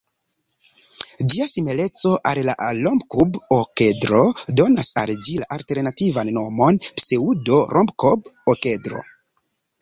Ĝia 1.33 1.45
simileco 1.49 2.13
al 2.29 2.39
la 2.47 2.55
rombokub-okedro 2.77 4.23
donas 4.63 4.89
al 5.03 5.13
ĝi 5.27 5.37
la 5.43 5.49
alternativan 5.57 6.33
nomon 6.39 6.81
pseŭdo-rombokub-okedro. 6.89 9.05